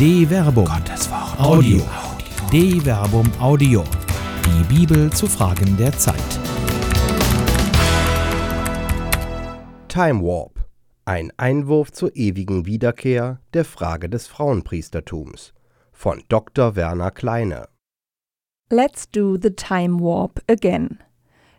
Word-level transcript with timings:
De 0.00 0.24
Verbum. 0.26 0.64
Gottes 0.64 1.10
Wort. 1.10 1.38
Audio. 1.38 1.82
De 2.50 2.80
Verbum 2.80 3.30
Audio. 3.38 3.84
Die 4.46 4.64
Bibel 4.74 5.12
zu 5.12 5.26
Fragen 5.26 5.76
der 5.76 5.92
Zeit. 5.92 6.16
Time 9.88 10.22
Warp. 10.22 10.66
Ein 11.04 11.30
Einwurf 11.36 11.92
zur 11.92 12.16
ewigen 12.16 12.64
Wiederkehr 12.64 13.42
der 13.52 13.66
Frage 13.66 14.08
des 14.08 14.26
Frauenpriestertums 14.26 15.52
von 15.92 16.22
Dr. 16.30 16.76
Werner 16.76 17.10
Kleine. 17.10 17.68
Let's 18.70 19.06
do 19.06 19.36
the 19.36 19.50
time 19.50 20.00
warp 20.00 20.40
again. 20.50 21.00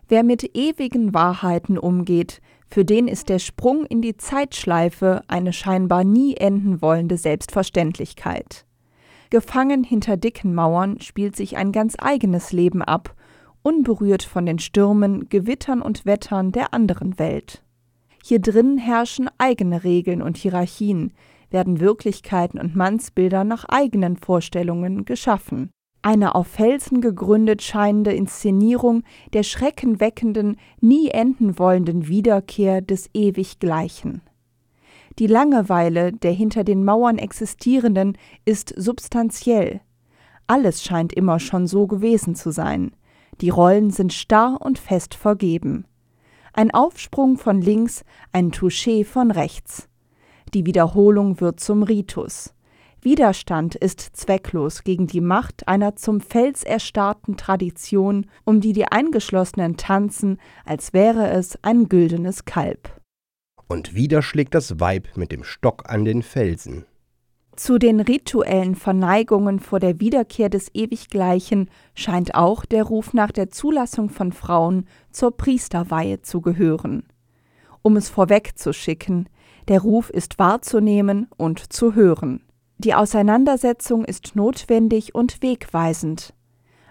Wer 0.08 0.24
mit 0.24 0.56
ewigen 0.56 1.14
Wahrheiten 1.14 1.78
umgeht, 1.78 2.40
für 2.72 2.86
den 2.86 3.06
ist 3.06 3.28
der 3.28 3.38
Sprung 3.38 3.84
in 3.84 4.00
die 4.00 4.16
Zeitschleife 4.16 5.20
eine 5.28 5.52
scheinbar 5.52 6.04
nie 6.04 6.36
enden 6.38 6.80
wollende 6.80 7.18
Selbstverständlichkeit. 7.18 8.64
Gefangen 9.28 9.84
hinter 9.84 10.16
dicken 10.16 10.54
Mauern 10.54 10.98
spielt 11.02 11.36
sich 11.36 11.58
ein 11.58 11.72
ganz 11.72 11.96
eigenes 11.98 12.50
Leben 12.50 12.80
ab, 12.80 13.14
unberührt 13.60 14.22
von 14.22 14.46
den 14.46 14.58
Stürmen, 14.58 15.28
Gewittern 15.28 15.82
und 15.82 16.06
Wettern 16.06 16.50
der 16.50 16.72
anderen 16.72 17.18
Welt. 17.18 17.62
Hier 18.24 18.40
drin 18.40 18.78
herrschen 18.78 19.28
eigene 19.36 19.84
Regeln 19.84 20.22
und 20.22 20.38
Hierarchien, 20.38 21.12
werden 21.50 21.78
Wirklichkeiten 21.78 22.58
und 22.58 22.74
Mannsbilder 22.74 23.44
nach 23.44 23.66
eigenen 23.66 24.16
Vorstellungen 24.16 25.04
geschaffen 25.04 25.72
eine 26.02 26.34
auf 26.34 26.48
Felsen 26.48 27.00
gegründet 27.00 27.62
scheinende 27.62 28.12
Inszenierung 28.12 29.04
der 29.32 29.44
schreckenweckenden, 29.44 30.56
nie 30.80 31.08
enden 31.08 31.58
wollenden 31.58 32.08
Wiederkehr 32.08 32.82
des 32.82 33.08
Ewiggleichen. 33.14 34.20
Die 35.18 35.26
Langeweile 35.26 36.12
der 36.12 36.32
hinter 36.32 36.64
den 36.64 36.84
Mauern 36.84 37.18
existierenden 37.18 38.18
ist 38.44 38.74
substanziell. 38.76 39.80
Alles 40.46 40.82
scheint 40.82 41.12
immer 41.12 41.38
schon 41.38 41.66
so 41.66 41.86
gewesen 41.86 42.34
zu 42.34 42.50
sein. 42.50 42.92
Die 43.40 43.50
Rollen 43.50 43.90
sind 43.90 44.12
starr 44.12 44.58
und 44.60 44.78
fest 44.78 45.14
vergeben. 45.14 45.86
Ein 46.52 46.70
Aufsprung 46.72 47.38
von 47.38 47.60
links, 47.60 48.04
ein 48.32 48.50
Touché 48.50 49.04
von 49.04 49.30
rechts. 49.30 49.88
Die 50.52 50.66
Wiederholung 50.66 51.40
wird 51.40 51.60
zum 51.60 51.82
Ritus. 51.82 52.54
Widerstand 53.04 53.74
ist 53.74 54.00
zwecklos 54.00 54.84
gegen 54.84 55.08
die 55.08 55.20
Macht 55.20 55.66
einer 55.66 55.96
zum 55.96 56.20
Fels 56.20 56.62
erstarrten 56.62 57.36
Tradition, 57.36 58.26
um 58.44 58.60
die 58.60 58.72
die 58.72 58.86
Eingeschlossenen 58.86 59.76
tanzen, 59.76 60.38
als 60.64 60.92
wäre 60.92 61.28
es 61.30 61.58
ein 61.62 61.88
güldenes 61.88 62.44
Kalb. 62.44 63.00
Und 63.66 63.96
wieder 63.96 64.22
schlägt 64.22 64.54
das 64.54 64.78
Weib 64.78 65.08
mit 65.16 65.32
dem 65.32 65.42
Stock 65.42 65.90
an 65.90 66.04
den 66.04 66.22
Felsen. 66.22 66.84
Zu 67.56 67.78
den 67.78 67.98
rituellen 67.98 68.76
Verneigungen 68.76 69.58
vor 69.58 69.80
der 69.80 69.98
Wiederkehr 69.98 70.48
des 70.48 70.72
Ewiggleichen 70.72 71.70
scheint 71.96 72.36
auch 72.36 72.64
der 72.64 72.84
Ruf 72.84 73.14
nach 73.14 73.32
der 73.32 73.50
Zulassung 73.50 74.10
von 74.10 74.30
Frauen 74.30 74.86
zur 75.10 75.36
Priesterweihe 75.36 76.22
zu 76.22 76.40
gehören. 76.40 77.02
Um 77.82 77.96
es 77.96 78.08
vorwegzuschicken, 78.08 79.28
der 79.66 79.80
Ruf 79.80 80.08
ist 80.08 80.38
wahrzunehmen 80.38 81.26
und 81.36 81.72
zu 81.72 81.96
hören. 81.96 82.42
Die 82.84 82.94
Auseinandersetzung 82.94 84.04
ist 84.04 84.34
notwendig 84.34 85.14
und 85.14 85.40
wegweisend. 85.40 86.34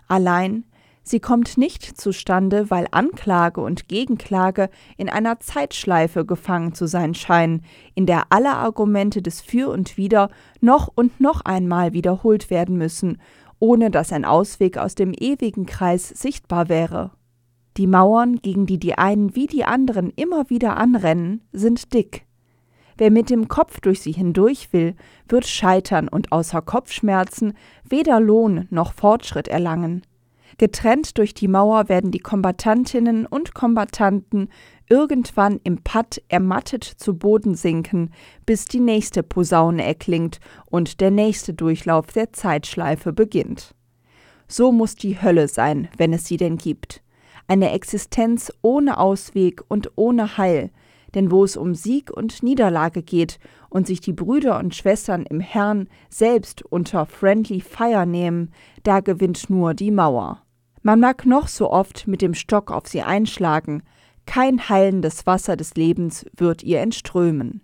Allein 0.07 0.63
sie 1.03 1.19
kommt 1.19 1.57
nicht 1.57 1.83
zustande, 1.83 2.69
weil 2.69 2.87
Anklage 2.91 3.59
und 3.59 3.89
Gegenklage 3.89 4.69
in 4.95 5.09
einer 5.09 5.41
Zeitschleife 5.41 6.25
gefangen 6.25 6.73
zu 6.73 6.87
sein 6.87 7.13
scheinen, 7.13 7.65
in 7.93 8.05
der 8.05 8.23
alle 8.29 8.53
Argumente 8.53 9.21
des 9.21 9.41
Für 9.41 9.69
und 9.69 9.97
Wider 9.97 10.29
noch 10.61 10.87
und 10.87 11.19
noch 11.19 11.41
einmal 11.41 11.91
wiederholt 11.91 12.49
werden 12.49 12.77
müssen, 12.77 13.17
ohne 13.59 13.91
dass 13.91 14.13
ein 14.13 14.23
Ausweg 14.23 14.77
aus 14.77 14.95
dem 14.95 15.11
ewigen 15.13 15.65
Kreis 15.65 16.07
sichtbar 16.07 16.69
wäre. 16.69 17.11
Die 17.75 17.87
Mauern, 17.87 18.37
gegen 18.37 18.65
die 18.65 18.79
die 18.79 18.97
einen 18.97 19.35
wie 19.35 19.47
die 19.47 19.65
anderen 19.65 20.09
immer 20.15 20.49
wieder 20.49 20.77
anrennen, 20.77 21.41
sind 21.51 21.93
dick. 21.93 22.25
Wer 23.01 23.09
mit 23.09 23.31
dem 23.31 23.47
Kopf 23.47 23.79
durch 23.79 24.01
sie 24.01 24.11
hindurch 24.11 24.73
will, 24.73 24.93
wird 25.27 25.47
scheitern 25.47 26.07
und 26.07 26.31
außer 26.31 26.61
Kopfschmerzen 26.61 27.53
weder 27.83 28.19
Lohn 28.19 28.67
noch 28.69 28.93
Fortschritt 28.93 29.47
erlangen. 29.47 30.03
Getrennt 30.59 31.17
durch 31.17 31.33
die 31.33 31.47
Mauer 31.47 31.89
werden 31.89 32.11
die 32.11 32.19
Kombattantinnen 32.19 33.25
und 33.25 33.55
Kombattanten 33.55 34.49
irgendwann 34.87 35.59
im 35.63 35.81
Patt 35.81 36.21
ermattet 36.29 36.83
zu 36.83 37.17
Boden 37.17 37.55
sinken, 37.55 38.11
bis 38.45 38.65
die 38.65 38.79
nächste 38.79 39.23
Posaune 39.23 39.83
erklingt 39.83 40.39
und 40.67 41.01
der 41.01 41.09
nächste 41.09 41.55
Durchlauf 41.55 42.05
der 42.13 42.33
Zeitschleife 42.33 43.13
beginnt. 43.13 43.73
So 44.47 44.71
muss 44.71 44.93
die 44.93 45.19
Hölle 45.19 45.47
sein, 45.47 45.89
wenn 45.97 46.13
es 46.13 46.25
sie 46.25 46.37
denn 46.37 46.59
gibt. 46.59 47.01
Eine 47.47 47.71
Existenz 47.71 48.53
ohne 48.61 48.99
Ausweg 48.99 49.63
und 49.69 49.89
ohne 49.95 50.37
Heil, 50.37 50.69
denn 51.15 51.31
wo 51.31 51.43
es 51.43 51.57
um 51.57 51.75
Sieg 51.75 52.11
und 52.11 52.43
Niederlage 52.43 53.03
geht 53.03 53.39
und 53.69 53.87
sich 53.87 54.01
die 54.01 54.13
Brüder 54.13 54.59
und 54.59 54.75
Schwestern 54.75 55.23
im 55.23 55.39
Herrn 55.39 55.87
selbst 56.09 56.63
unter 56.63 57.05
Friendly 57.05 57.61
Fire 57.61 58.05
nehmen, 58.05 58.51
da 58.83 58.99
gewinnt 58.99 59.49
nur 59.49 59.73
die 59.73 59.91
Mauer. 59.91 60.41
Man 60.83 60.99
mag 60.99 61.25
noch 61.25 61.47
so 61.47 61.69
oft 61.69 62.07
mit 62.07 62.21
dem 62.21 62.33
Stock 62.33 62.71
auf 62.71 62.87
sie 62.87 63.01
einschlagen, 63.01 63.83
kein 64.25 64.69
heilendes 64.69 65.25
Wasser 65.25 65.57
des 65.57 65.75
Lebens 65.75 66.25
wird 66.35 66.63
ihr 66.63 66.79
entströmen. 66.79 67.61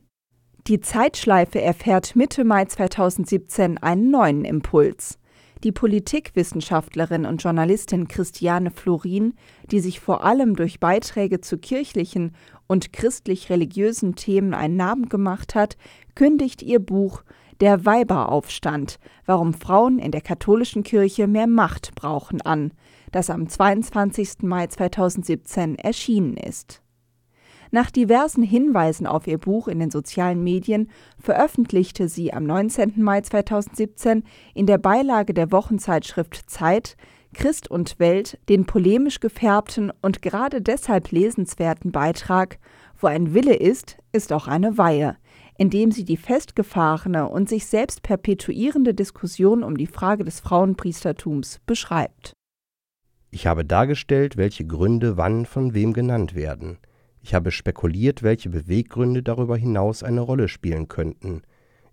Die 0.67 0.81
Zeitschleife 0.81 1.61
erfährt 1.61 2.15
Mitte 2.15 2.43
Mai 2.43 2.65
2017 2.65 3.77
einen 3.77 4.11
neuen 4.11 4.43
Impuls. 4.43 5.17
Die 5.63 5.71
Politikwissenschaftlerin 5.71 7.25
und 7.25 7.41
Journalistin 7.41 8.07
Christiane 8.07 8.69
Florin, 8.69 9.33
die 9.71 9.79
sich 9.79 9.99
vor 9.99 10.23
allem 10.23 10.55
durch 10.55 10.79
Beiträge 10.79 11.41
zu 11.41 11.57
kirchlichen 11.57 12.33
und 12.67 12.93
christlich-religiösen 12.93 14.15
Themen 14.15 14.53
einen 14.53 14.75
Namen 14.75 15.09
gemacht 15.09 15.55
hat, 15.55 15.77
kündigt 16.15 16.61
ihr 16.61 16.79
Buch 16.79 17.23
Der 17.59 17.85
Weiberaufstand, 17.85 18.99
warum 19.25 19.53
Frauen 19.53 19.99
in 19.99 20.11
der 20.11 20.21
katholischen 20.21 20.83
Kirche 20.83 21.27
mehr 21.27 21.47
Macht 21.47 21.95
brauchen 21.95 22.41
an, 22.41 22.71
das 23.11 23.29
am 23.29 23.47
22. 23.47 24.43
Mai 24.43 24.67
2017 24.67 25.75
erschienen 25.75 26.37
ist. 26.37 26.81
Nach 27.71 27.91
diversen 27.91 28.43
Hinweisen 28.43 29.07
auf 29.07 29.27
ihr 29.27 29.37
Buch 29.37 29.67
in 29.67 29.79
den 29.79 29.91
sozialen 29.91 30.43
Medien 30.43 30.89
veröffentlichte 31.19 32.07
sie 32.07 32.33
am 32.33 32.45
19. 32.45 32.93
Mai 33.01 33.21
2017 33.21 34.23
in 34.53 34.67
der 34.67 34.77
Beilage 34.77 35.33
der 35.33 35.51
Wochenzeitschrift 35.51 36.49
Zeit 36.49 36.95
Christ 37.37 37.69
und 37.69 37.99
Welt 37.99 38.39
den 38.49 38.65
polemisch 38.65 39.19
gefärbten 39.19 39.93
und 40.01 40.23
gerade 40.23 40.59
deshalb 40.59 41.11
lesenswerten 41.11 41.91
Beitrag 41.91 42.57
Wo 42.99 43.05
ein 43.05 43.35
Wille 43.35 43.53
ist, 43.53 43.97
ist 44.11 44.33
auch 44.33 44.47
eine 44.47 44.79
Weihe, 44.79 45.17
in 45.55 45.69
dem 45.69 45.91
sie 45.91 46.03
die 46.03 46.17
festgefahrene 46.17 47.29
und 47.29 47.47
sich 47.47 47.67
selbst 47.67 48.01
perpetuierende 48.01 48.95
Diskussion 48.95 49.63
um 49.63 49.77
die 49.77 49.85
Frage 49.85 50.23
des 50.23 50.39
Frauenpriestertums 50.39 51.59
beschreibt. 51.67 52.33
Ich 53.29 53.45
habe 53.45 53.63
dargestellt, 53.63 54.35
welche 54.35 54.65
Gründe 54.65 55.15
wann 55.15 55.45
von 55.45 55.75
wem 55.75 55.93
genannt 55.93 56.33
werden. 56.33 56.79
Ich 57.21 57.35
habe 57.35 57.51
spekuliert, 57.51 58.23
welche 58.23 58.49
Beweggründe 58.49 59.21
darüber 59.21 59.57
hinaus 59.57 60.01
eine 60.01 60.21
Rolle 60.21 60.47
spielen 60.47 60.87
könnten. 60.87 61.43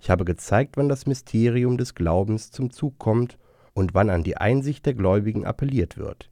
Ich 0.00 0.08
habe 0.08 0.24
gezeigt, 0.24 0.78
wann 0.78 0.88
das 0.88 1.04
Mysterium 1.04 1.76
des 1.76 1.94
Glaubens 1.94 2.50
zum 2.50 2.70
Zug 2.70 2.98
kommt 2.98 3.36
und 3.74 3.94
wann 3.94 4.10
an 4.10 4.22
die 4.22 4.36
Einsicht 4.36 4.86
der 4.86 4.94
Gläubigen 4.94 5.44
appelliert 5.44 5.98
wird. 5.98 6.30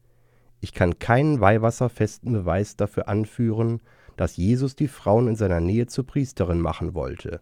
Ich 0.60 0.72
kann 0.72 0.98
keinen 0.98 1.40
weihwasserfesten 1.40 2.32
Beweis 2.32 2.76
dafür 2.76 3.08
anführen, 3.08 3.80
dass 4.16 4.36
Jesus 4.36 4.76
die 4.76 4.88
Frauen 4.88 5.28
in 5.28 5.36
seiner 5.36 5.60
Nähe 5.60 5.86
zur 5.86 6.06
Priesterin 6.06 6.60
machen 6.60 6.94
wollte. 6.94 7.40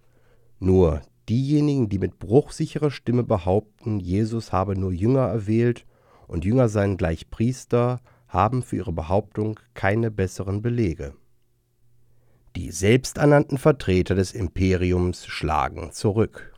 Nur 0.58 1.02
diejenigen, 1.28 1.88
die 1.88 1.98
mit 1.98 2.18
bruchsicherer 2.18 2.90
Stimme 2.90 3.22
behaupten, 3.22 4.00
Jesus 4.00 4.52
habe 4.52 4.78
nur 4.78 4.92
Jünger 4.92 5.26
erwählt 5.26 5.84
und 6.26 6.44
Jünger 6.44 6.68
seien 6.68 6.96
gleich 6.96 7.30
Priester, 7.30 8.00
haben 8.28 8.62
für 8.62 8.76
ihre 8.76 8.92
Behauptung 8.92 9.60
keine 9.74 10.10
besseren 10.10 10.62
Belege. 10.62 11.14
Die 12.56 12.70
selbsternannten 12.70 13.58
Vertreter 13.58 14.14
des 14.14 14.32
Imperiums 14.32 15.26
schlagen 15.26 15.92
zurück. 15.92 16.52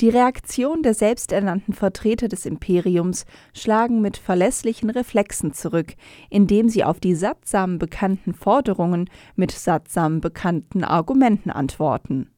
Die 0.00 0.10
Reaktion 0.10 0.84
der 0.84 0.94
selbsternannten 0.94 1.74
Vertreter 1.74 2.28
des 2.28 2.46
Imperiums 2.46 3.26
schlagen 3.52 4.00
mit 4.00 4.16
verlässlichen 4.16 4.90
Reflexen 4.90 5.52
zurück, 5.52 5.96
indem 6.30 6.68
sie 6.68 6.84
auf 6.84 7.00
die 7.00 7.16
sattsam 7.16 7.80
bekannten 7.80 8.32
Forderungen 8.32 9.10
mit 9.34 9.50
sattsam 9.50 10.20
bekannten 10.20 10.84
Argumenten 10.84 11.50
antworten. 11.50 12.30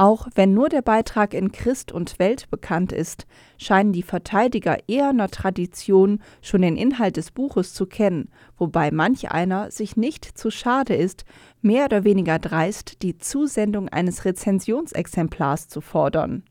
Auch 0.00 0.28
wenn 0.36 0.54
nur 0.54 0.68
der 0.68 0.82
Beitrag 0.82 1.34
in 1.34 1.50
Christ 1.50 1.90
und 1.90 2.20
Welt 2.20 2.48
bekannt 2.48 2.92
ist, 2.92 3.26
scheinen 3.56 3.92
die 3.92 4.04
Verteidiger 4.04 4.78
eherner 4.86 5.30
Tradition 5.30 6.22
schon 6.42 6.62
den 6.62 6.76
Inhalt 6.76 7.16
des 7.16 7.32
Buches 7.32 7.74
zu 7.74 7.86
kennen, 7.86 8.30
wobei 8.56 8.92
manch 8.92 9.32
einer 9.32 9.72
sich 9.72 9.96
nicht 9.96 10.24
zu 10.24 10.52
schade 10.52 10.94
ist, 10.94 11.24
mehr 11.60 11.86
oder 11.86 12.04
weniger 12.04 12.38
dreist 12.38 13.02
die 13.02 13.18
Zusendung 13.18 13.88
eines 13.88 14.24
Rezensionsexemplars 14.24 15.66
zu 15.66 15.80
fordern. 15.80 16.44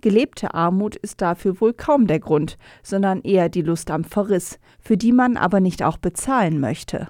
Gelebte 0.00 0.54
Armut 0.54 0.96
ist 0.96 1.20
dafür 1.20 1.60
wohl 1.60 1.72
kaum 1.72 2.06
der 2.06 2.20
Grund, 2.20 2.56
sondern 2.82 3.20
eher 3.22 3.48
die 3.48 3.62
Lust 3.62 3.90
am 3.90 4.04
Verriss, 4.04 4.58
für 4.78 4.96
die 4.96 5.12
man 5.12 5.36
aber 5.36 5.60
nicht 5.60 5.82
auch 5.82 5.96
bezahlen 5.96 6.60
möchte. 6.60 7.08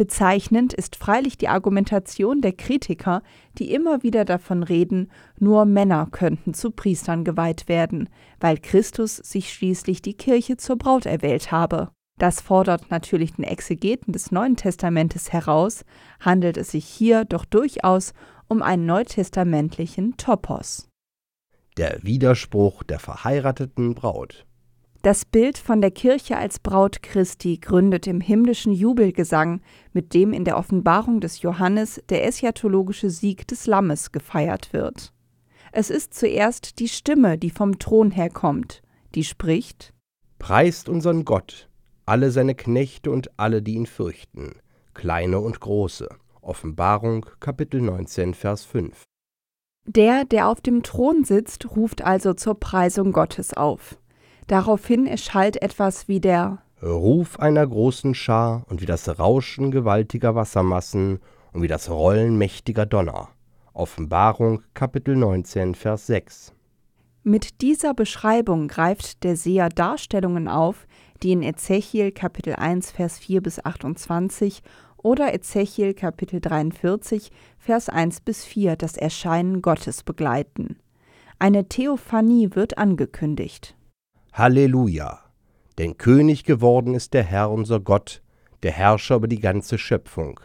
Bezeichnend 0.00 0.72
ist 0.72 0.96
freilich 0.96 1.36
die 1.36 1.48
Argumentation 1.48 2.40
der 2.40 2.52
Kritiker, 2.52 3.22
die 3.58 3.72
immer 3.74 4.02
wieder 4.02 4.24
davon 4.24 4.62
reden, 4.62 5.10
nur 5.38 5.66
Männer 5.66 6.08
könnten 6.10 6.54
zu 6.54 6.70
Priestern 6.70 7.22
geweiht 7.22 7.68
werden, 7.68 8.08
weil 8.40 8.56
Christus 8.56 9.16
sich 9.16 9.52
schließlich 9.52 10.00
die 10.00 10.14
Kirche 10.14 10.56
zur 10.56 10.76
Braut 10.76 11.06
erwählt 11.06 11.52
habe. 11.52 11.90
Das 12.18 12.40
fordert 12.40 12.90
natürlich 12.90 13.34
den 13.34 13.44
Exegeten 13.44 14.12
des 14.12 14.32
Neuen 14.32 14.56
Testamentes 14.56 15.32
heraus, 15.32 15.84
handelt 16.18 16.56
es 16.56 16.72
sich 16.72 16.84
hier 16.84 17.24
doch 17.24 17.44
durchaus 17.44 18.14
um 18.48 18.62
einen 18.62 18.86
neutestamentlichen 18.86 20.16
Topos. 20.16 20.89
Der 21.76 21.98
Widerspruch 22.02 22.82
der 22.82 22.98
verheirateten 22.98 23.94
Braut. 23.94 24.46
Das 25.02 25.24
Bild 25.24 25.56
von 25.56 25.80
der 25.80 25.90
Kirche 25.90 26.36
als 26.36 26.58
Braut 26.58 27.02
Christi 27.02 27.56
gründet 27.56 28.06
im 28.06 28.20
himmlischen 28.20 28.72
Jubelgesang, 28.72 29.62
mit 29.94 30.12
dem 30.12 30.34
in 30.34 30.44
der 30.44 30.58
Offenbarung 30.58 31.20
des 31.20 31.40
Johannes 31.40 32.02
der 32.10 32.26
eschatologische 32.26 33.08
Sieg 33.08 33.48
des 33.48 33.66
Lammes 33.66 34.12
gefeiert 34.12 34.74
wird. 34.74 35.14
Es 35.72 35.88
ist 35.88 36.12
zuerst 36.12 36.80
die 36.80 36.88
Stimme, 36.88 37.38
die 37.38 37.50
vom 37.50 37.78
Thron 37.78 38.10
herkommt, 38.10 38.82
die 39.14 39.24
spricht 39.24 39.94
Preist 40.38 40.88
unseren 40.88 41.24
Gott, 41.24 41.68
alle 42.06 42.30
seine 42.30 42.54
Knechte 42.54 43.10
und 43.10 43.30
alle, 43.38 43.62
die 43.62 43.74
ihn 43.74 43.86
fürchten, 43.86 44.54
kleine 44.94 45.38
und 45.38 45.60
große. 45.60 46.08
Offenbarung 46.40 47.26
Kapitel 47.40 47.80
19 47.80 48.34
Vers 48.34 48.64
5. 48.64 49.04
Der, 49.86 50.24
der 50.24 50.48
auf 50.48 50.60
dem 50.60 50.82
Thron 50.82 51.24
sitzt, 51.24 51.74
ruft 51.74 52.02
also 52.02 52.34
zur 52.34 52.58
Preisung 52.58 53.12
Gottes 53.12 53.54
auf. 53.54 53.96
Daraufhin 54.46 55.06
erschallt 55.06 55.60
etwas 55.62 56.06
wie 56.08 56.20
der 56.20 56.58
Ruf 56.82 57.38
einer 57.38 57.66
großen 57.66 58.14
Schar 58.14 58.64
und 58.68 58.80
wie 58.80 58.86
das 58.86 59.18
Rauschen 59.18 59.70
gewaltiger 59.70 60.34
Wassermassen 60.34 61.20
und 61.52 61.62
wie 61.62 61.68
das 61.68 61.90
Rollen 61.90 62.38
mächtiger 62.38 62.86
Donner. 62.86 63.28
Offenbarung 63.72 64.62
Kapitel 64.74 65.16
19 65.16 65.74
Vers 65.74 66.06
6. 66.06 66.54
Mit 67.22 67.60
dieser 67.60 67.92
Beschreibung 67.92 68.66
greift 68.66 69.24
der 69.24 69.36
Seher 69.36 69.68
Darstellungen 69.68 70.48
auf, 70.48 70.86
die 71.22 71.32
in 71.32 71.42
Ezechiel 71.42 72.12
Kapitel 72.12 72.54
1 72.54 72.92
Vers 72.92 73.18
4 73.18 73.42
bis 73.42 73.62
28 73.62 74.62
oder 75.02 75.34
Ezechiel 75.34 75.94
Kapitel 75.94 76.40
43 76.40 77.30
Vers 77.58 77.88
1 77.88 78.20
bis 78.20 78.44
4 78.44 78.76
das 78.76 78.96
Erscheinen 78.96 79.62
Gottes 79.62 80.02
begleiten. 80.02 80.76
Eine 81.38 81.68
Theophanie 81.68 82.50
wird 82.54 82.78
angekündigt. 82.78 83.76
Halleluja! 84.32 85.20
Denn 85.78 85.96
König 85.96 86.44
geworden 86.44 86.94
ist 86.94 87.14
der 87.14 87.22
Herr 87.22 87.50
unser 87.50 87.80
Gott, 87.80 88.22
der 88.62 88.72
Herrscher 88.72 89.16
über 89.16 89.28
die 89.28 89.40
ganze 89.40 89.78
Schöpfung. 89.78 90.40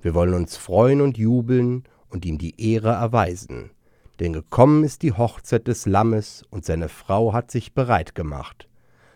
Wir 0.00 0.14
wollen 0.14 0.34
uns 0.34 0.56
freuen 0.56 1.00
und 1.00 1.16
jubeln 1.16 1.84
und 2.10 2.26
ihm 2.26 2.38
die 2.38 2.60
Ehre 2.60 2.90
erweisen. 2.90 3.70
Denn 4.20 4.32
gekommen 4.32 4.84
ist 4.84 5.02
die 5.02 5.12
Hochzeit 5.12 5.66
des 5.66 5.86
Lammes, 5.86 6.44
und 6.50 6.64
seine 6.64 6.88
Frau 6.88 7.32
hat 7.32 7.50
sich 7.50 7.74
bereit 7.74 8.14
gemacht. 8.14 8.68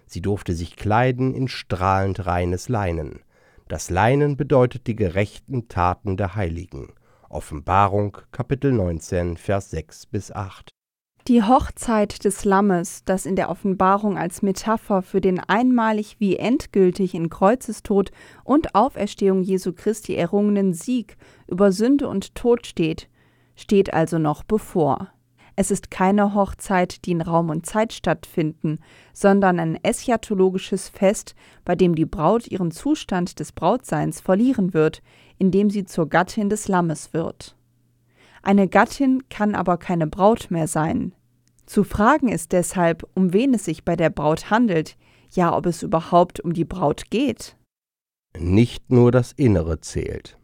Sie 0.07 0.21
durfte 0.21 0.55
sich 0.55 0.77
kleiden 0.77 1.35
in 1.35 1.49
strahlend 1.49 2.27
reines 2.27 2.69
Leinen. 2.69 3.21
Das 3.71 3.89
Leinen 3.89 4.37
bedeutet 4.37 4.89
die 4.89 4.97
gerechten 4.97 5.69
Taten 5.69 6.17
der 6.17 6.35
Heiligen. 6.35 6.93
Offenbarung 7.29 8.19
Kapitel 8.33 8.73
19 8.73 9.37
Vers 9.37 9.71
6 9.71 10.07
bis 10.07 10.33
8. 10.33 10.71
Die 11.29 11.45
Hochzeit 11.45 12.25
des 12.25 12.45
Lammes, 12.45 13.05
das 13.05 13.27
in 13.27 13.37
der 13.37 13.49
Offenbarung 13.49 14.19
als 14.19 14.43
Metapher 14.43 15.03
für 15.03 15.21
den 15.21 15.39
einmalig 15.39 16.17
wie 16.19 16.35
endgültig 16.35 17.15
in 17.15 17.31
Kreuzestod 17.31 18.11
und 18.43 18.75
Auferstehung 18.75 19.41
Jesu 19.41 19.73
Christi 19.73 20.17
errungenen 20.17 20.75
Sieg 20.75 21.17
über 21.47 21.71
Sünde 21.71 22.09
und 22.09 22.35
Tod 22.35 22.67
steht, 22.67 23.09
steht 23.55 23.95
also 23.95 24.19
noch 24.19 24.43
bevor. 24.43 25.13
Es 25.61 25.71
ist 25.71 25.91
keine 25.91 26.33
Hochzeit, 26.33 27.05
die 27.05 27.11
in 27.11 27.21
Raum 27.21 27.51
und 27.51 27.67
Zeit 27.67 27.93
stattfinden, 27.93 28.79
sondern 29.13 29.61
ein 29.61 29.79
eschatologisches 29.85 30.89
Fest, 30.89 31.35
bei 31.67 31.77
dem 31.77 31.95
die 31.95 32.07
Braut 32.07 32.47
ihren 32.47 32.71
Zustand 32.71 33.39
des 33.39 33.53
Brautseins 33.53 34.23
verlieren 34.23 34.73
wird, 34.73 35.03
indem 35.37 35.69
sie 35.69 35.85
zur 35.85 36.09
Gattin 36.09 36.49
des 36.49 36.67
Lammes 36.67 37.13
wird. 37.13 37.59
Eine 38.41 38.69
Gattin 38.69 39.29
kann 39.29 39.55
aber 39.55 39.77
keine 39.77 40.07
Braut 40.07 40.51
mehr 40.51 40.67
sein. 40.67 41.13
Zu 41.67 41.85
fragen 41.85 42.31
ist 42.31 42.53
deshalb, 42.53 43.07
um 43.13 43.35
wen 43.35 43.53
es 43.53 43.67
sich 43.67 43.85
bei 43.85 43.97
der 43.97 44.09
Braut 44.09 44.49
handelt, 44.49 44.97
ja 45.31 45.55
ob 45.55 45.67
es 45.67 45.83
überhaupt 45.83 46.41
um 46.41 46.55
die 46.55 46.65
Braut 46.65 47.11
geht. 47.11 47.59
Nicht 48.39 48.91
nur 48.91 49.13
das 49.13 49.33
Innere 49.33 49.79
zählt. 49.83 50.39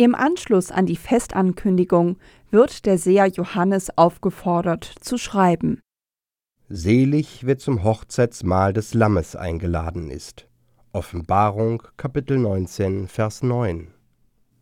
Im 0.00 0.14
Anschluss 0.14 0.70
an 0.70 0.86
die 0.86 0.96
Festankündigung 0.96 2.16
wird 2.50 2.86
der 2.86 2.98
Seher 2.98 3.26
Johannes 3.26 3.96
aufgefordert 3.96 4.84
zu 5.00 5.18
schreiben. 5.18 5.80
Selig, 6.68 7.46
wer 7.46 7.58
zum 7.58 7.82
Hochzeitsmahl 7.82 8.72
des 8.72 8.94
Lammes 8.94 9.34
eingeladen 9.36 10.10
ist. 10.10 10.46
Offenbarung 10.92 11.82
Kapitel 11.96 12.38
19 12.38 13.08
Vers 13.08 13.42
9. 13.42 13.92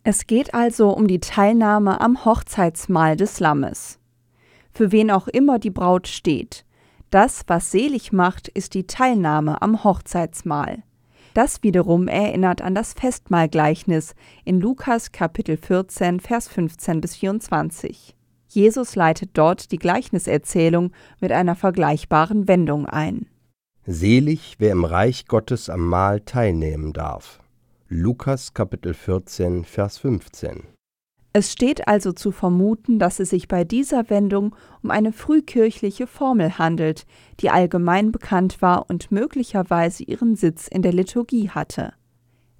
Es 0.03 0.27
geht 0.27 0.53
also 0.53 0.91
um 0.91 1.07
die 1.07 1.19
Teilnahme 1.19 2.01
am 2.01 2.23
Hochzeitsmahl 2.25 3.15
des 3.15 3.39
Lammes. 3.39 3.99
Für 4.71 4.91
wen 4.91 5.11
auch 5.11 5.27
immer 5.27 5.59
die 5.59 5.71
Braut 5.71 6.07
steht, 6.07 6.65
das, 7.09 7.43
was 7.47 7.71
selig 7.71 8.11
macht, 8.11 8.47
ist 8.47 8.75
die 8.75 8.85
Teilnahme 8.85 9.61
am 9.61 9.83
Hochzeitsmahl. 9.83 10.83
Das 11.33 11.63
wiederum 11.63 12.07
erinnert 12.07 12.61
an 12.61 12.73
das 12.75 12.93
Festmahlgleichnis 12.93 14.15
in 14.45 14.59
Lukas 14.59 15.11
Kapitel 15.11 15.57
14, 15.57 16.19
Vers 16.19 16.47
15 16.47 17.01
bis 17.01 17.15
24. 17.15 18.15
Jesus 18.47 18.95
leitet 18.95 19.31
dort 19.33 19.71
die 19.71 19.77
Gleichniserzählung 19.77 20.91
mit 21.19 21.31
einer 21.31 21.55
vergleichbaren 21.55 22.47
Wendung 22.47 22.87
ein. 22.87 23.27
Selig, 23.85 24.55
wer 24.57 24.71
im 24.71 24.85
Reich 24.85 25.27
Gottes 25.27 25.69
am 25.69 25.87
Mahl 25.87 26.21
teilnehmen 26.21 26.93
darf. 26.93 27.39
Lukas 27.87 28.53
Kapitel 28.53 28.93
14, 28.93 29.65
Vers 29.65 29.99
15. 29.99 30.78
Es 31.31 31.51
steht 31.51 31.87
also 31.87 32.11
zu 32.11 32.31
vermuten, 32.31 32.97
dass 32.97 33.19
es 33.19 33.29
sich 33.29 33.47
bei 33.47 33.63
dieser 33.63 34.09
Wendung 34.09 34.55
um 34.81 34.89
eine 34.89 35.13
frühkirchliche 35.13 36.07
Formel 36.07 36.57
handelt, 36.57 37.05
die 37.39 37.51
allgemein 37.51 38.11
bekannt 38.11 38.63
war 38.63 38.89
und 38.89 39.11
möglicherweise 39.11 40.03
ihren 40.03 40.35
Sitz 40.35 40.67
in 40.67 40.81
der 40.81 40.93
Liturgie 40.93 41.49
hatte. 41.49 41.93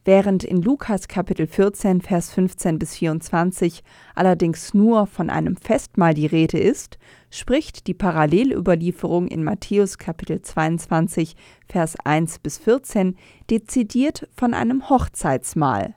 Während 0.05 0.43
in 0.43 0.61
Lukas 0.61 1.07
Kapitel 1.07 1.45
14, 1.45 2.01
Vers 2.01 2.31
15 2.31 2.79
bis 2.79 2.95
24 2.95 3.83
allerdings 4.15 4.73
nur 4.73 5.07
von 5.07 5.29
einem 5.29 5.57
Festmahl 5.57 6.13
die 6.13 6.25
Rede 6.25 6.57
ist, 6.57 6.97
spricht 7.31 7.87
die 7.87 7.93
Parallelüberlieferung 7.93 9.27
in 9.27 9.43
Matthäus 9.43 9.97
Kapitel 9.97 10.41
22, 10.41 11.35
Vers 11.67 11.95
1 12.03 12.39
bis 12.39 12.59
14 12.59 13.17
dezidiert 13.49 14.27
von 14.35 14.53
einem 14.53 14.89
Hochzeitsmahl. 14.89 15.95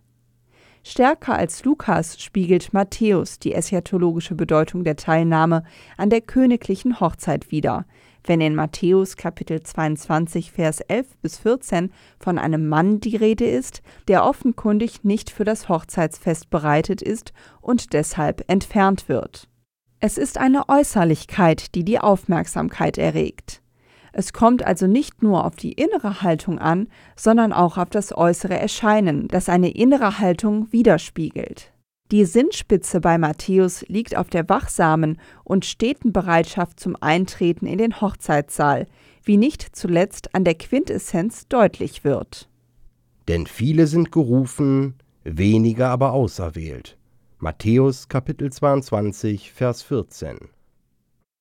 Stärker 0.85 1.37
als 1.37 1.65
Lukas 1.65 2.21
spiegelt 2.21 2.73
Matthäus 2.73 3.39
die 3.39 3.55
eschatologische 3.55 4.35
Bedeutung 4.35 4.83
der 4.83 4.97
Teilnahme 4.97 5.63
an 5.97 6.11
der 6.11 6.21
königlichen 6.21 6.99
Hochzeit 6.99 7.53
wider, 7.53 7.87
wenn 8.25 8.41
in 8.41 8.57
Matthäus 8.57 9.17
Kapitel 9.17 9.63
22 9.63 10.51
Vers 10.51 10.81
11 10.81 11.07
bis 11.23 11.39
14 11.39 11.93
von 12.19 12.37
einem 12.37 12.69
Mann 12.69 12.99
die 12.99 13.17
Rede 13.17 13.45
ist, 13.45 13.83
der 14.09 14.25
offenkundig 14.25 15.05
nicht 15.05 15.31
für 15.31 15.45
das 15.45 15.69
Hochzeitsfest 15.69 16.51
bereitet 16.51 17.01
ist 17.01 17.33
und 17.61 17.93
deshalb 17.93 18.45
entfernt 18.49 19.09
wird. 19.09 19.49
Es 20.01 20.19
ist 20.19 20.37
eine 20.37 20.69
Äußerlichkeit, 20.69 21.77
die 21.77 21.85
die 21.85 22.01
Aufmerksamkeit 22.01 22.99
erregt. 22.99 23.62
Es 24.13 24.33
kommt 24.33 24.65
also 24.65 24.87
nicht 24.87 25.23
nur 25.23 25.45
auf 25.45 25.57
die 25.57 25.73
innere 25.73 26.23
Haltung 26.23 26.59
an, 26.59 26.89
sondern 27.17 27.53
auch 27.53 27.79
auf 27.79 27.91
das 27.91 28.17
äußere 28.17 28.59
Erscheinen, 28.59 29.29
das 29.29 29.49
eine 29.49 29.71
innere 29.71 30.19
Haltung 30.19 30.71
widerspiegelt. 30.71 31.73
Die 32.11 32.27
Sinnspitze 32.27 33.01
bei 33.01 33.17
Matthäus 33.17 33.89
liegt 33.89 34.17
auf 34.19 34.29
der 34.29 34.47
wachsamen 34.51 35.19
und 35.45 35.65
steten 35.65 36.13
Bereitschaft 36.13 36.79
zum 36.79 36.95
Eintreten 37.01 37.65
in 37.65 37.79
den 37.79 38.03
Hochzeitssaal, 38.03 38.87
wie 39.25 39.39
nicht 39.39 39.75
zuletzt 39.75 40.35
an 40.35 40.45
der 40.45 40.57
Quintessenz 40.57 41.49
deutlich 41.49 42.05
wird. 42.05 42.51
Denn 43.29 43.47
viele 43.47 43.87
sind 43.87 44.13
gerufen, 44.13 44.97
wenige 45.25 45.87
aber 45.87 46.13
auserwählt. 46.13 46.99
Matthäus 47.39 48.09
Kapitel 48.09 48.53
22, 48.53 49.53
Vers 49.53 49.83
14. 49.83 50.51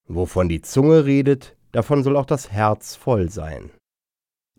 Wovon 0.07 0.47
die 0.47 0.61
Zunge 0.61 1.05
redet, 1.05 1.57
davon 1.71 2.03
soll 2.03 2.17
auch 2.17 2.25
das 2.25 2.51
Herz 2.51 2.95
voll 2.95 3.29
sein. 3.29 3.71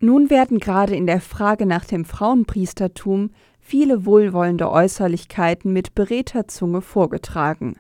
Nun 0.01 0.31
werden 0.31 0.59
gerade 0.59 0.97
in 0.97 1.07
der 1.07 1.21
Frage 1.21 1.65
nach 1.65 1.85
dem 1.85 2.05
Frauenpriestertum 2.05 3.31
viele 3.61 4.05
wohlwollende 4.05 4.71
Äußerlichkeiten 4.71 5.73
mit 5.73 5.95
beredter 5.95 6.49
Zunge 6.49 6.83
vorgetragen. 6.83 7.77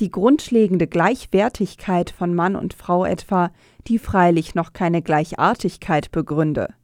Die 0.00 0.10
grundlegende 0.10 0.86
Gleichwertigkeit 0.86 2.10
von 2.10 2.34
Mann 2.34 2.56
und 2.56 2.74
Frau 2.74 3.04
etwa, 3.04 3.50
die 3.86 3.98
freilich 3.98 4.54
noch 4.54 4.72
keine 4.72 5.00
Gleichartigkeit 5.00 6.10
begründe. 6.10 6.74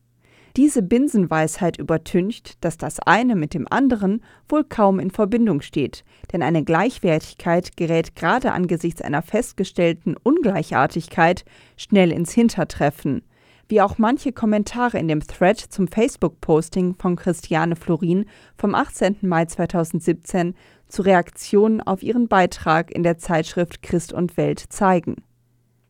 Diese 0.58 0.82
Binsenweisheit 0.82 1.78
übertüncht, 1.78 2.56
dass 2.64 2.76
das 2.76 2.98
eine 2.98 3.36
mit 3.36 3.54
dem 3.54 3.68
anderen 3.70 4.24
wohl 4.48 4.64
kaum 4.64 4.98
in 4.98 5.12
Verbindung 5.12 5.60
steht, 5.60 6.02
denn 6.32 6.42
eine 6.42 6.64
Gleichwertigkeit 6.64 7.76
gerät 7.76 8.16
gerade 8.16 8.50
angesichts 8.50 9.00
einer 9.00 9.22
festgestellten 9.22 10.16
Ungleichartigkeit 10.20 11.44
schnell 11.76 12.10
ins 12.10 12.32
Hintertreffen, 12.32 13.22
wie 13.68 13.80
auch 13.80 13.98
manche 13.98 14.32
Kommentare 14.32 14.98
in 14.98 15.06
dem 15.06 15.20
Thread 15.20 15.60
zum 15.60 15.86
Facebook-Posting 15.86 16.96
von 16.96 17.14
Christiane 17.14 17.76
Florin 17.76 18.24
vom 18.56 18.74
18. 18.74 19.18
Mai 19.20 19.44
2017 19.44 20.56
zu 20.88 21.02
Reaktionen 21.02 21.80
auf 21.80 22.02
ihren 22.02 22.26
Beitrag 22.26 22.90
in 22.90 23.04
der 23.04 23.18
Zeitschrift 23.18 23.80
Christ 23.80 24.12
und 24.12 24.36
Welt 24.36 24.58
zeigen. 24.58 25.22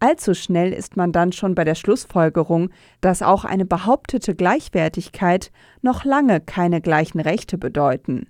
Allzu 0.01 0.35
schnell 0.35 0.73
ist 0.73 0.97
man 0.97 1.11
dann 1.11 1.33
schon 1.33 1.55
bei 1.55 1.65
der 1.65 1.75
Schlussfolgerung, 1.75 2.71
dass 3.01 3.23
auch 3.23 3.45
eine 3.45 3.65
behauptete 3.65 4.35
Gleichwertigkeit 4.35 5.51
noch 5.83 6.05
lange 6.05 6.41
keine 6.41 6.81
gleichen 6.81 7.21
Rechte 7.21 7.59
bedeuten. 7.59 8.29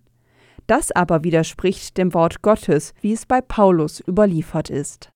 Das 0.66 0.92
aber 0.92 1.24
widerspricht 1.24 1.96
dem 1.98 2.14
Wort 2.14 2.42
Gottes, 2.42 2.94
wie 3.00 3.12
es 3.12 3.26
bei 3.26 3.40
Paulus 3.40 4.00
überliefert 4.06 4.70
ist. 4.70 5.10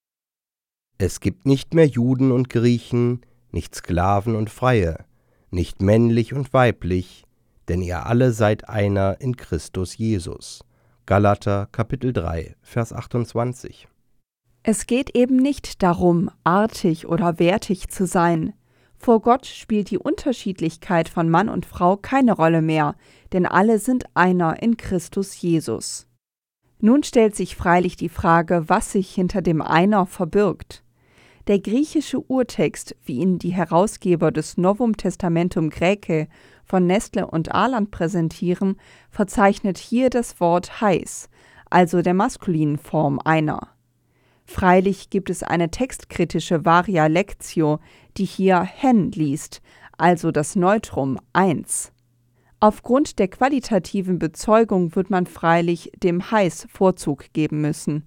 Es 0.98 1.20
gibt 1.20 1.46
nicht 1.46 1.74
mehr 1.74 1.86
Juden 1.86 2.32
und 2.32 2.48
Griechen, 2.48 3.22
nicht 3.50 3.74
Sklaven 3.74 4.34
und 4.34 4.50
Freie, 4.50 5.04
nicht 5.50 5.82
männlich 5.82 6.32
und 6.32 6.52
weiblich, 6.52 7.24
denn 7.68 7.82
ihr 7.82 8.06
alle 8.06 8.32
seid 8.32 8.68
einer 8.68 9.20
in 9.20 9.36
Christus 9.36 9.96
Jesus. 9.96 10.64
Galater 11.06 11.68
Kapitel 11.72 12.12
3, 12.12 12.56
Vers 12.62 12.92
28. 12.92 13.88
Es 14.64 14.86
geht 14.86 15.16
eben 15.16 15.36
nicht 15.36 15.82
darum, 15.82 16.30
artig 16.44 17.08
oder 17.08 17.40
wertig 17.40 17.88
zu 17.88 18.06
sein. 18.06 18.52
Vor 18.96 19.20
Gott 19.20 19.46
spielt 19.46 19.90
die 19.90 19.98
Unterschiedlichkeit 19.98 21.08
von 21.08 21.28
Mann 21.28 21.48
und 21.48 21.66
Frau 21.66 21.96
keine 21.96 22.32
Rolle 22.32 22.62
mehr, 22.62 22.94
denn 23.32 23.44
alle 23.44 23.80
sind 23.80 24.04
einer 24.14 24.62
in 24.62 24.76
Christus 24.76 25.40
Jesus. 25.40 26.06
Nun 26.78 27.02
stellt 27.02 27.34
sich 27.34 27.56
freilich 27.56 27.96
die 27.96 28.08
Frage, 28.08 28.68
was 28.68 28.92
sich 28.92 29.12
hinter 29.12 29.42
dem 29.42 29.62
Einer 29.62 30.06
verbirgt. 30.06 30.84
Der 31.48 31.58
griechische 31.58 32.20
Urtext, 32.20 32.94
wie 33.04 33.16
ihn 33.16 33.40
die 33.40 33.52
Herausgeber 33.52 34.30
des 34.30 34.58
Novum 34.58 34.96
Testamentum 34.96 35.70
Graecae 35.70 36.28
von 36.64 36.86
Nestle 36.86 37.26
und 37.26 37.52
Arland 37.52 37.90
präsentieren, 37.90 38.76
verzeichnet 39.10 39.78
hier 39.78 40.08
das 40.08 40.38
Wort 40.38 40.80
heiß, 40.80 41.28
also 41.68 42.00
der 42.00 42.14
maskulinen 42.14 42.78
Form 42.78 43.18
einer. 43.24 43.71
Freilich 44.52 45.08
gibt 45.08 45.30
es 45.30 45.42
eine 45.42 45.70
textkritische 45.70 46.66
Varia 46.66 47.06
Lectio, 47.06 47.80
die 48.18 48.26
hier 48.26 48.60
hen 48.60 49.10
liest, 49.10 49.62
also 49.96 50.30
das 50.30 50.56
Neutrum 50.56 51.18
1. 51.32 51.90
Aufgrund 52.60 53.18
der 53.18 53.28
qualitativen 53.28 54.18
Bezeugung 54.18 54.94
wird 54.94 55.08
man 55.08 55.26
freilich 55.26 55.90
dem 55.96 56.30
heiß 56.30 56.66
Vorzug 56.70 57.32
geben 57.32 57.62
müssen. 57.62 58.06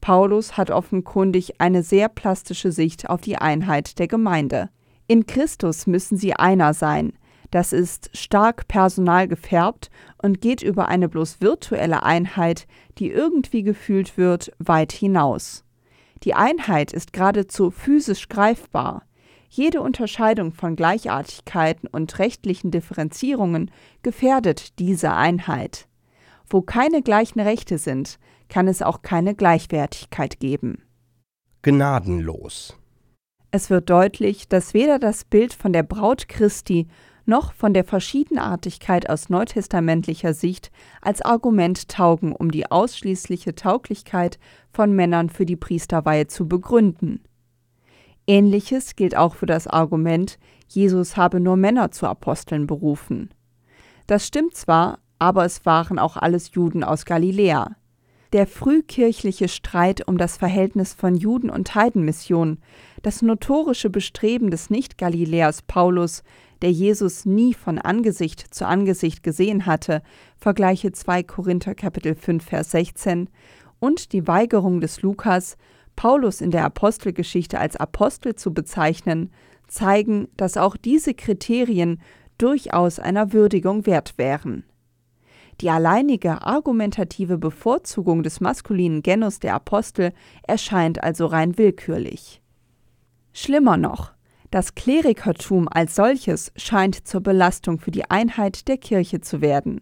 Paulus 0.00 0.56
hat 0.56 0.72
offenkundig 0.72 1.60
eine 1.60 1.84
sehr 1.84 2.08
plastische 2.08 2.72
Sicht 2.72 3.08
auf 3.08 3.20
die 3.20 3.36
Einheit 3.36 4.00
der 4.00 4.08
Gemeinde. 4.08 4.70
In 5.06 5.26
Christus 5.26 5.86
müssen 5.86 6.16
sie 6.16 6.34
einer 6.34 6.74
sein. 6.74 7.12
Das 7.52 7.72
ist 7.72 8.10
stark 8.14 8.66
personal 8.66 9.28
gefärbt 9.28 9.90
und 10.20 10.40
geht 10.40 10.60
über 10.60 10.88
eine 10.88 11.08
bloß 11.08 11.40
virtuelle 11.40 12.02
Einheit, 12.02 12.66
die 12.98 13.12
irgendwie 13.12 13.62
gefühlt 13.62 14.18
wird, 14.18 14.50
weit 14.58 14.90
hinaus. 14.90 15.63
Die 16.24 16.34
Einheit 16.34 16.92
ist 16.92 17.12
geradezu 17.12 17.70
physisch 17.70 18.28
greifbar. 18.28 19.02
Jede 19.50 19.82
Unterscheidung 19.82 20.52
von 20.52 20.74
Gleichartigkeiten 20.74 21.86
und 21.86 22.18
rechtlichen 22.18 22.70
Differenzierungen 22.70 23.70
gefährdet 24.02 24.78
diese 24.78 25.12
Einheit. 25.12 25.86
Wo 26.48 26.62
keine 26.62 27.02
gleichen 27.02 27.40
Rechte 27.40 27.78
sind, 27.78 28.18
kann 28.48 28.68
es 28.68 28.82
auch 28.82 29.02
keine 29.02 29.34
Gleichwertigkeit 29.34 30.40
geben. 30.40 30.82
Gnadenlos. 31.62 32.76
Es 33.50 33.70
wird 33.70 33.88
deutlich, 33.88 34.48
dass 34.48 34.74
weder 34.74 34.98
das 34.98 35.24
Bild 35.24 35.54
von 35.54 35.72
der 35.72 35.84
Braut 35.84 36.28
Christi 36.28 36.88
noch 37.26 37.52
von 37.52 37.74
der 37.74 37.84
Verschiedenartigkeit 37.84 39.08
aus 39.08 39.28
neutestamentlicher 39.28 40.34
Sicht 40.34 40.70
als 41.00 41.22
Argument 41.22 41.88
taugen, 41.88 42.32
um 42.32 42.50
die 42.50 42.70
ausschließliche 42.70 43.54
Tauglichkeit 43.54 44.38
von 44.72 44.92
Männern 44.92 45.30
für 45.30 45.46
die 45.46 45.56
Priesterweihe 45.56 46.26
zu 46.26 46.48
begründen. 46.48 47.20
Ähnliches 48.26 48.96
gilt 48.96 49.16
auch 49.16 49.34
für 49.34 49.46
das 49.46 49.66
Argument, 49.66 50.38
Jesus 50.66 51.16
habe 51.16 51.40
nur 51.40 51.56
Männer 51.56 51.90
zu 51.90 52.06
Aposteln 52.06 52.66
berufen. 52.66 53.30
Das 54.06 54.26
stimmt 54.26 54.54
zwar, 54.54 54.98
aber 55.18 55.44
es 55.44 55.64
waren 55.66 55.98
auch 55.98 56.16
alles 56.16 56.54
Juden 56.54 56.84
aus 56.84 57.04
Galiläa. 57.04 57.76
Der 58.32 58.46
frühkirchliche 58.46 59.46
Streit 59.46 60.08
um 60.08 60.18
das 60.18 60.36
Verhältnis 60.36 60.92
von 60.92 61.14
Juden- 61.14 61.50
und 61.50 61.74
Heidenmission, 61.74 62.58
das 63.02 63.22
notorische 63.22 63.90
Bestreben 63.90 64.50
des 64.50 64.70
Nicht-Galiläers 64.70 65.62
Paulus, 65.62 66.24
der 66.64 66.72
Jesus 66.72 67.26
nie 67.26 67.52
von 67.52 67.78
Angesicht 67.78 68.54
zu 68.54 68.66
Angesicht 68.66 69.22
gesehen 69.22 69.66
hatte, 69.66 70.00
vergleiche 70.38 70.92
2 70.92 71.22
Korinther 71.22 71.74
Kapitel 71.74 72.14
5 72.14 72.42
Vers 72.42 72.70
16, 72.70 73.28
und 73.80 74.14
die 74.14 74.26
Weigerung 74.26 74.80
des 74.80 75.02
Lukas, 75.02 75.58
Paulus 75.94 76.40
in 76.40 76.50
der 76.50 76.64
Apostelgeschichte 76.64 77.60
als 77.60 77.76
Apostel 77.76 78.34
zu 78.34 78.54
bezeichnen, 78.54 79.30
zeigen, 79.68 80.28
dass 80.38 80.56
auch 80.56 80.78
diese 80.78 81.12
Kriterien 81.12 82.00
durchaus 82.38 82.98
einer 82.98 83.34
Würdigung 83.34 83.84
wert 83.84 84.14
wären. 84.16 84.64
Die 85.60 85.68
alleinige 85.68 86.46
argumentative 86.46 87.36
Bevorzugung 87.36 88.22
des 88.22 88.40
maskulinen 88.40 89.02
Genus 89.02 89.38
der 89.38 89.52
Apostel 89.52 90.14
erscheint 90.44 91.02
also 91.02 91.26
rein 91.26 91.58
willkürlich. 91.58 92.40
Schlimmer 93.34 93.76
noch, 93.76 94.13
das 94.54 94.76
Klerikertum 94.76 95.66
als 95.68 95.96
solches 95.96 96.52
scheint 96.54 97.08
zur 97.08 97.20
Belastung 97.20 97.80
für 97.80 97.90
die 97.90 98.08
Einheit 98.08 98.68
der 98.68 98.76
Kirche 98.76 99.20
zu 99.20 99.40
werden. 99.40 99.80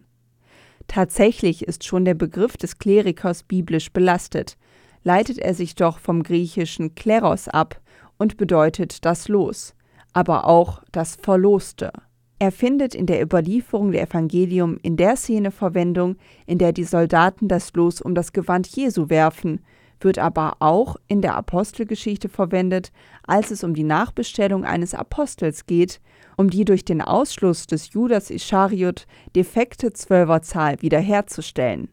Tatsächlich 0.87 1.67
ist 1.67 1.83
schon 1.83 2.05
der 2.05 2.15
Begriff 2.15 2.57
des 2.57 2.79
Klerikers 2.79 3.43
biblisch 3.43 3.93
belastet, 3.93 4.57
leitet 5.03 5.37
er 5.37 5.53
sich 5.53 5.75
doch 5.75 5.99
vom 5.99 6.23
griechischen 6.23 6.95
kleros 6.95 7.49
ab 7.49 7.79
und 8.17 8.35
bedeutet 8.37 9.05
das 9.05 9.27
Los, 9.27 9.75
aber 10.11 10.47
auch 10.47 10.81
das 10.91 11.17
Verloste. 11.21 11.91
Er 12.39 12.51
findet 12.51 12.95
in 12.95 13.05
der 13.05 13.21
Überlieferung 13.21 13.91
der 13.91 14.01
Evangelium 14.01 14.79
in 14.81 14.97
der 14.97 15.17
Szene 15.17 15.51
Verwendung, 15.51 16.15
in 16.47 16.57
der 16.57 16.73
die 16.73 16.83
Soldaten 16.83 17.47
das 17.47 17.71
Los 17.75 18.01
um 18.01 18.15
das 18.15 18.33
Gewand 18.33 18.65
Jesu 18.75 19.09
werfen, 19.09 19.61
wird 20.03 20.19
aber 20.19 20.57
auch 20.59 20.95
in 21.07 21.21
der 21.21 21.35
Apostelgeschichte 21.35 22.29
verwendet, 22.29 22.91
als 23.25 23.51
es 23.51 23.63
um 23.63 23.73
die 23.73 23.83
Nachbestellung 23.83 24.65
eines 24.65 24.93
Apostels 24.93 25.65
geht, 25.65 26.01
um 26.37 26.49
die 26.49 26.65
durch 26.65 26.85
den 26.85 27.01
Ausschluss 27.01 27.67
des 27.67 27.93
Judas 27.93 28.29
Ischariot 28.29 29.05
defekte 29.35 29.93
Zwölferzahl 29.93 30.81
wiederherzustellen. 30.81 31.89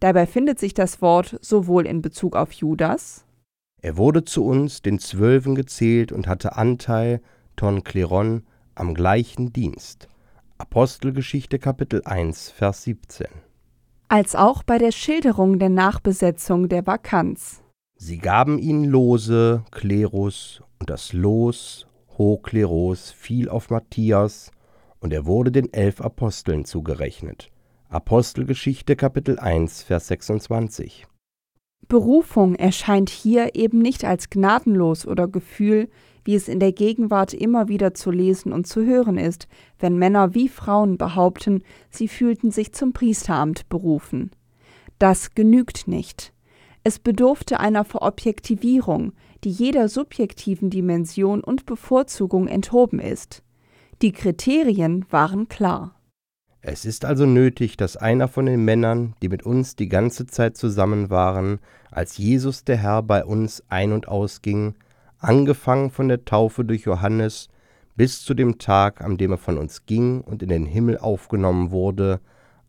Dabei 0.00 0.26
findet 0.26 0.58
sich 0.58 0.74
das 0.74 1.02
Wort 1.02 1.38
sowohl 1.40 1.86
in 1.86 2.02
Bezug 2.02 2.36
auf 2.36 2.52
Judas 2.52 3.24
Er 3.80 3.96
wurde 3.96 4.24
zu 4.24 4.44
uns, 4.44 4.82
den 4.82 4.98
Zwölfen, 4.98 5.54
gezählt 5.54 6.12
und 6.12 6.26
hatte 6.26 6.56
Anteil, 6.56 7.20
ton 7.56 7.84
kleron, 7.84 8.44
am 8.74 8.94
gleichen 8.94 9.52
Dienst. 9.52 10.08
Apostelgeschichte 10.58 11.58
Kapitel 11.58 12.02
1 12.04 12.50
Vers 12.50 12.82
17. 12.84 13.47
als 14.08 14.34
auch 14.34 14.62
bei 14.62 14.78
der 14.78 14.92
Schilderung 14.92 15.58
der 15.58 15.68
Nachbesetzung 15.68 16.68
der 16.68 16.86
Vakanz. 16.86 17.62
Sie 17.96 18.18
gaben 18.18 18.58
ihnen 18.58 18.84
Lose, 18.84 19.64
Klerus, 19.70 20.62
und 20.78 20.88
das 20.88 21.12
Los, 21.12 21.86
Hokleros, 22.16 23.10
fiel 23.10 23.48
auf 23.48 23.70
Matthias, 23.70 24.50
und 25.00 25.12
er 25.12 25.26
wurde 25.26 25.52
den 25.52 25.72
elf 25.72 26.00
Aposteln 26.00 26.64
zugerechnet. 26.64 27.50
Apostelgeschichte 27.88 28.96
Kapitel 28.96 29.38
1 29.38 29.82
Vers 29.82 30.08
26. 30.08 31.06
Berufung 31.86 32.54
erscheint 32.54 33.08
hier 33.10 33.54
eben 33.54 33.80
nicht 33.80 34.04
als 34.04 34.30
gnadenlos 34.30 35.06
oder 35.06 35.26
Gefühl, 35.28 35.88
wie 36.28 36.34
es 36.34 36.46
in 36.46 36.60
der 36.60 36.72
Gegenwart 36.72 37.32
immer 37.32 37.68
wieder 37.68 37.94
zu 37.94 38.10
lesen 38.10 38.52
und 38.52 38.66
zu 38.66 38.84
hören 38.84 39.16
ist, 39.16 39.48
wenn 39.78 39.96
Männer 39.96 40.34
wie 40.34 40.50
Frauen 40.50 40.98
behaupten, 40.98 41.62
sie 41.88 42.06
fühlten 42.06 42.50
sich 42.50 42.74
zum 42.74 42.92
Priesteramt 42.92 43.66
berufen. 43.70 44.32
Das 44.98 45.34
genügt 45.34 45.88
nicht. 45.88 46.34
Es 46.84 46.98
bedurfte 46.98 47.60
einer 47.60 47.82
Verobjektivierung, 47.82 49.14
die 49.42 49.50
jeder 49.50 49.88
subjektiven 49.88 50.68
Dimension 50.68 51.42
und 51.42 51.64
Bevorzugung 51.64 52.46
enthoben 52.46 53.00
ist. 53.00 53.42
Die 54.02 54.12
Kriterien 54.12 55.06
waren 55.08 55.48
klar. 55.48 55.94
Es 56.60 56.84
ist 56.84 57.06
also 57.06 57.24
nötig, 57.24 57.78
dass 57.78 57.96
einer 57.96 58.28
von 58.28 58.44
den 58.44 58.66
Männern, 58.66 59.14
die 59.22 59.30
mit 59.30 59.44
uns 59.46 59.76
die 59.76 59.88
ganze 59.88 60.26
Zeit 60.26 60.58
zusammen 60.58 61.08
waren, 61.08 61.58
als 61.90 62.18
Jesus 62.18 62.64
der 62.64 62.76
Herr 62.76 63.02
bei 63.02 63.24
uns 63.24 63.64
ein- 63.70 63.92
und 63.92 64.08
ausging, 64.08 64.74
angefangen 65.18 65.90
von 65.90 66.08
der 66.08 66.24
Taufe 66.24 66.64
durch 66.64 66.82
Johannes 66.82 67.48
bis 67.96 68.22
zu 68.24 68.34
dem 68.34 68.58
Tag, 68.58 69.00
an 69.00 69.16
dem 69.16 69.32
er 69.32 69.38
von 69.38 69.58
uns 69.58 69.84
ging 69.86 70.20
und 70.20 70.42
in 70.42 70.48
den 70.48 70.66
Himmel 70.66 70.98
aufgenommen 70.98 71.70
wurde, 71.70 72.20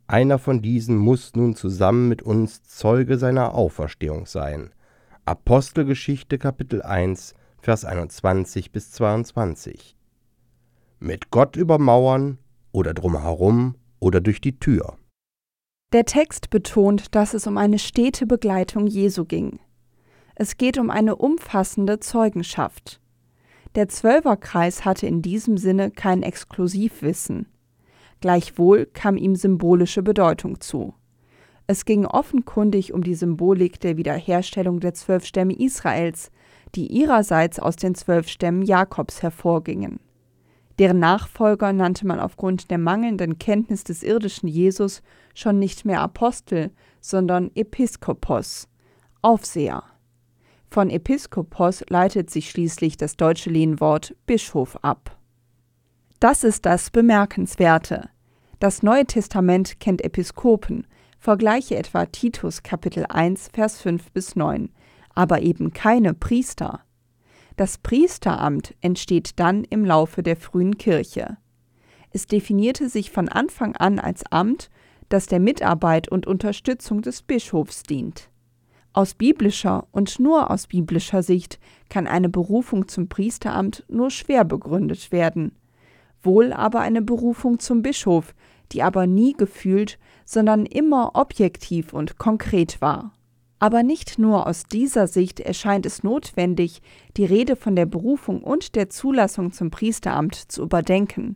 einer 0.07 0.39
von 0.39 0.61
diesen 0.61 0.97
muss 0.97 1.35
nun 1.35 1.55
zusammen 1.55 2.09
mit 2.09 2.23
uns 2.23 2.63
Zeuge 2.63 3.19
seiner 3.19 3.53
Auferstehung 3.53 4.25
sein. 4.25 4.71
Apostelgeschichte 5.25 6.39
Kapitel 6.39 6.81
1, 6.81 7.35
Vers 7.61 7.85
21 7.85 8.71
bis 8.71 8.91
22. 8.91 9.95
Mit 10.99 11.29
Gott 11.29 11.55
über 11.55 11.77
Mauern 11.77 12.39
oder 12.71 12.95
drumherum 12.95 13.75
oder 13.99 14.21
durch 14.21 14.41
die 14.41 14.57
Tür. 14.57 14.97
Der 15.93 16.05
Text 16.05 16.49
betont, 16.49 17.13
dass 17.13 17.35
es 17.35 17.45
um 17.45 17.57
eine 17.57 17.77
stete 17.77 18.25
Begleitung 18.25 18.87
Jesu 18.87 19.25
ging. 19.25 19.59
Es 20.41 20.55
geht 20.55 20.77
um 20.77 20.89
eine 20.89 21.17
umfassende 21.17 21.99
Zeugenschaft. 21.99 23.01
Der 23.75 23.89
Zwölferkreis 23.89 24.85
hatte 24.85 25.05
in 25.05 25.21
diesem 25.21 25.57
Sinne 25.57 25.91
kein 25.91 26.23
Exklusivwissen. 26.23 27.47
Gleichwohl 28.21 28.85
kam 28.85 29.17
ihm 29.17 29.35
symbolische 29.35 30.01
Bedeutung 30.01 30.61
zu. 30.61 30.93
Es 31.67 31.83
ging 31.83 32.05
offenkundig 32.05 32.93
um 32.93 33.03
die 33.03 33.15
Symbolik 33.15 33.81
der 33.81 33.97
Wiederherstellung 33.97 34.79
der 34.79 34.93
zwölf 34.93 35.25
Stämme 35.25 35.59
Israels, 35.59 36.31
die 36.73 36.87
ihrerseits 36.87 37.59
aus 37.59 37.75
den 37.75 37.93
zwölf 37.93 38.29
Stämmen 38.29 38.61
Jakobs 38.61 39.21
hervorgingen. 39.21 39.99
Deren 40.79 40.99
Nachfolger 40.99 41.73
nannte 41.73 42.07
man 42.07 42.21
aufgrund 42.21 42.71
der 42.71 42.77
mangelnden 42.77 43.39
Kenntnis 43.39 43.83
des 43.83 44.03
irdischen 44.03 44.47
Jesus 44.47 45.01
schon 45.35 45.59
nicht 45.59 45.83
mehr 45.83 45.99
Apostel, 45.99 46.71
sondern 47.01 47.51
Episkopos, 47.55 48.69
Aufseher. 49.21 49.83
Von 50.71 50.91
Episkopos 50.91 51.83
leitet 51.89 52.29
sich 52.29 52.51
schließlich 52.51 52.95
das 52.95 53.17
deutsche 53.17 53.49
Lehnwort 53.49 54.15
Bischof 54.27 54.77
ab. 54.83 55.17
Das 56.19 56.43
ist 56.43 56.65
das 56.67 56.91
Bemerkenswerte. 56.91 58.09
Das 58.59 58.83
Neue 58.83 59.05
Testament 59.05 59.79
kennt 59.79 60.03
Episkopen, 60.03 60.85
vergleiche 61.17 61.75
etwa 61.75 62.05
Titus 62.05 62.61
Kapitel 62.61 63.05
1 63.09 63.49
Vers 63.51 63.81
5 63.81 64.11
bis 64.11 64.35
9, 64.35 64.69
aber 65.15 65.41
eben 65.41 65.73
keine 65.73 66.13
Priester. 66.13 66.81
Das 67.57 67.79
Priesteramt 67.79 68.75
entsteht 68.81 69.39
dann 69.39 69.63
im 69.63 69.83
Laufe 69.85 70.21
der 70.21 70.35
frühen 70.35 70.77
Kirche. 70.77 71.37
Es 72.11 72.27
definierte 72.27 72.89
sich 72.89 73.09
von 73.09 73.27
Anfang 73.27 73.75
an 73.75 73.97
als 73.97 74.23
Amt, 74.31 74.69
das 75.09 75.25
der 75.25 75.39
Mitarbeit 75.39 76.09
und 76.09 76.27
Unterstützung 76.27 77.01
des 77.01 77.23
Bischofs 77.23 77.81
dient. 77.81 78.29
Aus 78.91 79.13
biblischer 79.13 79.87
und 79.91 80.19
nur 80.19 80.49
aus 80.49 80.67
biblischer 80.67 81.21
Sicht 81.21 81.59
kann 81.89 82.07
eine 82.07 82.29
Berufung 82.29 82.87
zum 82.87 83.07
Priesteramt 83.07 83.85
nur 83.87 84.09
schwer 84.09 84.43
begründet 84.43 85.11
werden, 85.11 85.51
wohl 86.23 86.53
aber 86.53 86.79
eine 86.79 87.01
Berufung 87.01 87.59
zum 87.59 87.81
Bischof, 87.81 88.33
die 88.71 88.81
aber 88.81 89.07
nie 89.07 89.33
gefühlt, 89.33 89.99
sondern 90.25 90.65
immer 90.65 91.11
objektiv 91.13 91.93
und 91.93 92.17
konkret 92.17 92.81
war. 92.81 93.13
Aber 93.59 93.83
nicht 93.83 94.17
nur 94.17 94.47
aus 94.47 94.63
dieser 94.63 95.07
Sicht 95.07 95.39
erscheint 95.39 95.85
es 95.85 96.01
notwendig, 96.03 96.81
die 97.17 97.25
Rede 97.25 97.55
von 97.55 97.75
der 97.75 97.85
Berufung 97.85 98.41
und 98.41 98.75
der 98.75 98.89
Zulassung 98.89 99.51
zum 99.51 99.69
Priesteramt 99.69 100.35
zu 100.35 100.63
überdenken. 100.63 101.35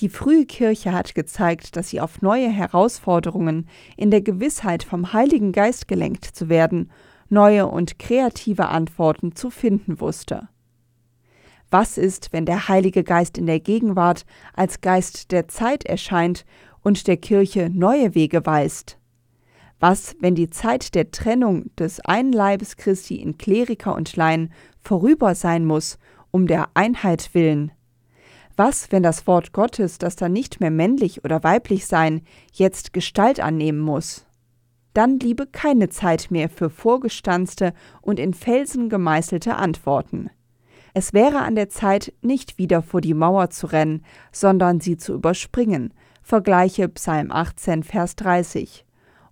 Die 0.00 0.08
frühe 0.08 0.44
Kirche 0.44 0.92
hat 0.92 1.14
gezeigt, 1.14 1.76
dass 1.76 1.90
sie 1.90 2.00
auf 2.00 2.20
neue 2.20 2.48
Herausforderungen 2.48 3.68
in 3.96 4.10
der 4.10 4.22
Gewissheit 4.22 4.82
vom 4.82 5.12
Heiligen 5.12 5.52
Geist 5.52 5.86
gelenkt 5.86 6.24
zu 6.24 6.48
werden, 6.48 6.90
neue 7.28 7.66
und 7.66 7.98
kreative 7.98 8.68
Antworten 8.68 9.36
zu 9.36 9.50
finden 9.50 10.00
wusste. 10.00 10.48
Was 11.70 11.96
ist, 11.98 12.32
wenn 12.32 12.46
der 12.46 12.68
Heilige 12.68 13.04
Geist 13.04 13.38
in 13.38 13.46
der 13.46 13.60
Gegenwart 13.60 14.26
als 14.52 14.80
Geist 14.80 15.32
der 15.32 15.48
Zeit 15.48 15.84
erscheint 15.84 16.44
und 16.82 17.06
der 17.06 17.16
Kirche 17.16 17.70
neue 17.72 18.14
Wege 18.14 18.44
weist? 18.46 18.98
Was, 19.80 20.16
wenn 20.20 20.34
die 20.34 20.50
Zeit 20.50 20.94
der 20.94 21.10
Trennung 21.10 21.70
des 21.76 22.00
einen 22.00 22.32
Leibes 22.32 22.76
Christi 22.76 23.16
in 23.16 23.38
Kleriker 23.38 23.94
und 23.94 24.14
Laien 24.16 24.52
vorüber 24.80 25.34
sein 25.34 25.64
muss, 25.64 25.98
um 26.30 26.46
der 26.46 26.68
Einheit 26.74 27.30
willen? 27.34 27.72
Was, 28.56 28.92
wenn 28.92 29.02
das 29.02 29.26
Wort 29.26 29.52
Gottes, 29.52 29.98
das 29.98 30.14
dann 30.14 30.32
nicht 30.32 30.60
mehr 30.60 30.70
männlich 30.70 31.24
oder 31.24 31.42
weiblich 31.42 31.86
sein, 31.86 32.22
jetzt 32.52 32.92
Gestalt 32.92 33.40
annehmen 33.40 33.80
muss? 33.80 34.26
Dann 34.92 35.18
bliebe 35.18 35.46
keine 35.46 35.88
Zeit 35.88 36.30
mehr 36.30 36.48
für 36.48 36.70
vorgestanzte 36.70 37.74
und 38.00 38.20
in 38.20 38.32
Felsen 38.32 38.88
gemeißelte 38.88 39.56
Antworten. 39.56 40.30
Es 40.92 41.12
wäre 41.12 41.40
an 41.40 41.56
der 41.56 41.68
Zeit, 41.68 42.12
nicht 42.22 42.56
wieder 42.56 42.80
vor 42.80 43.00
die 43.00 43.14
Mauer 43.14 43.50
zu 43.50 43.66
rennen, 43.66 44.04
sondern 44.30 44.78
sie 44.78 44.96
zu 44.96 45.14
überspringen. 45.14 45.92
Vergleiche 46.22 46.88
Psalm 46.88 47.32
18, 47.32 47.82
Vers 47.82 48.14
30. 48.14 48.86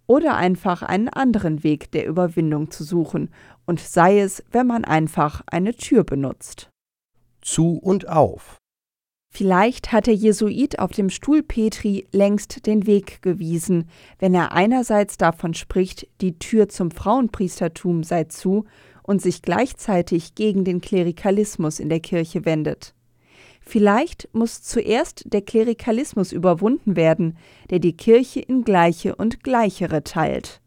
Oder 0.08 0.34
einfach 0.34 0.82
einen 0.82 1.08
anderen 1.08 1.62
Weg 1.62 1.92
der 1.92 2.06
Überwindung 2.06 2.72
zu 2.72 2.82
suchen, 2.82 3.30
und 3.64 3.78
sei 3.78 4.18
es, 4.18 4.42
wenn 4.50 4.66
man 4.66 4.84
einfach 4.84 5.42
eine 5.46 5.74
Tür 5.74 6.02
benutzt. 6.02 6.68
Zu 7.40 7.78
und 7.78 8.08
auf. 8.08 8.58
Vielleicht 9.34 9.92
hat 9.92 10.08
der 10.08 10.14
Jesuit 10.14 10.78
auf 10.78 10.90
dem 10.90 11.08
Stuhl 11.08 11.42
Petri 11.42 12.06
längst 12.12 12.66
den 12.66 12.86
Weg 12.86 13.22
gewiesen, 13.22 13.88
wenn 14.18 14.34
er 14.34 14.52
einerseits 14.52 15.16
davon 15.16 15.54
spricht, 15.54 16.06
die 16.20 16.38
Tür 16.38 16.68
zum 16.68 16.90
Frauenpriestertum 16.90 18.04
sei 18.04 18.24
zu 18.24 18.66
und 19.02 19.22
sich 19.22 19.40
gleichzeitig 19.40 20.34
gegen 20.34 20.64
den 20.64 20.82
Klerikalismus 20.82 21.80
in 21.80 21.88
der 21.88 22.00
Kirche 22.00 22.44
wendet. 22.44 22.94
Vielleicht 23.62 24.28
muss 24.34 24.60
zuerst 24.60 25.24
der 25.32 25.40
Klerikalismus 25.40 26.32
überwunden 26.32 26.94
werden, 26.94 27.38
der 27.70 27.78
die 27.78 27.96
Kirche 27.96 28.40
in 28.40 28.64
Gleiche 28.64 29.16
und 29.16 29.42
Gleichere 29.42 30.04
teilt. 30.04 30.60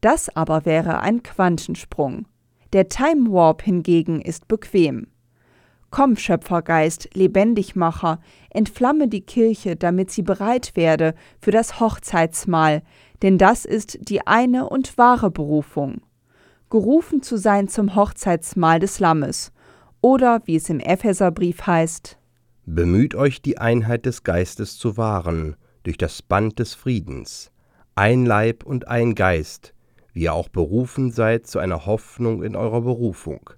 Das 0.00 0.28
aber 0.34 0.64
wäre 0.64 1.02
ein 1.02 1.22
Quantensprung. 1.22 2.26
Der 2.72 2.88
Time 2.88 3.30
Warp 3.30 3.62
hingegen 3.62 4.20
ist 4.20 4.48
bequem. 4.48 5.06
Komm, 5.92 6.16
Schöpfergeist, 6.16 7.10
Lebendigmacher, 7.12 8.18
entflamme 8.48 9.08
die 9.08 9.20
Kirche, 9.20 9.76
damit 9.76 10.10
sie 10.10 10.22
bereit 10.22 10.72
werde 10.74 11.14
für 11.38 11.50
das 11.50 11.80
Hochzeitsmahl, 11.80 12.82
denn 13.20 13.36
das 13.36 13.66
ist 13.66 13.98
die 14.08 14.26
eine 14.26 14.70
und 14.70 14.96
wahre 14.96 15.30
Berufung. 15.30 16.00
Gerufen 16.70 17.22
zu 17.22 17.36
sein 17.36 17.68
zum 17.68 17.94
Hochzeitsmahl 17.94 18.80
des 18.80 19.00
Lammes, 19.00 19.52
oder 20.00 20.40
wie 20.46 20.56
es 20.56 20.70
im 20.70 20.80
Epheserbrief 20.80 21.66
heißt: 21.66 22.18
Bemüht 22.64 23.14
euch, 23.14 23.42
die 23.42 23.58
Einheit 23.58 24.06
des 24.06 24.24
Geistes 24.24 24.78
zu 24.78 24.96
wahren, 24.96 25.56
durch 25.82 25.98
das 25.98 26.22
Band 26.22 26.58
des 26.58 26.72
Friedens. 26.72 27.52
Ein 27.96 28.24
Leib 28.24 28.64
und 28.64 28.88
ein 28.88 29.14
Geist, 29.14 29.74
wie 30.14 30.22
ihr 30.22 30.32
auch 30.32 30.48
berufen 30.48 31.12
seid 31.12 31.46
zu 31.46 31.58
einer 31.58 31.84
Hoffnung 31.84 32.42
in 32.42 32.56
eurer 32.56 32.80
Berufung. 32.80 33.50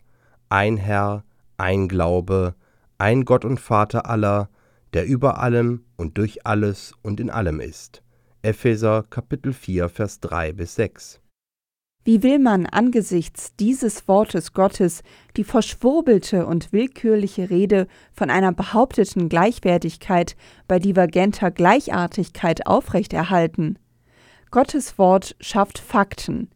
Ein 0.48 0.76
Herr, 0.76 1.22
ein 1.56 1.88
Glaube, 1.88 2.54
ein 2.98 3.24
Gott 3.24 3.44
und 3.44 3.60
Vater 3.60 4.08
aller, 4.08 4.48
der 4.92 5.06
über 5.06 5.38
allem 5.40 5.84
und 5.96 6.18
durch 6.18 6.46
alles 6.46 6.92
und 7.02 7.20
in 7.20 7.30
allem 7.30 7.60
ist. 7.60 8.02
Epheser 8.42 9.04
Kapitel 9.08 9.52
4 9.52 9.88
Vers 9.88 10.20
3 10.20 10.52
bis 10.52 10.74
6. 10.74 11.20
Wie 12.06 12.22
will 12.22 12.38
man 12.38 12.66
angesichts 12.66 13.56
dieses 13.56 14.06
Wortes 14.06 14.52
Gottes 14.52 15.02
die 15.38 15.44
verschwurbelte 15.44 16.44
und 16.44 16.70
willkürliche 16.70 17.48
Rede 17.48 17.86
von 18.12 18.28
einer 18.28 18.52
behaupteten 18.52 19.30
Gleichwertigkeit 19.30 20.36
bei 20.68 20.78
divergenter 20.78 21.50
Gleichartigkeit 21.50 22.66
aufrechterhalten? 22.66 23.78
Gottes 24.50 24.98
Wort 24.98 25.34
schafft 25.40 25.78
Fakten. 25.78 26.50